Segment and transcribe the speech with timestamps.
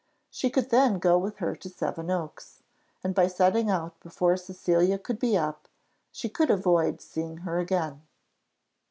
[0.31, 2.63] She could then go with her to Seven Oaks;
[3.03, 5.67] and, by setting out before Cecilia could be up,
[6.11, 8.01] she should avoid seeing her again.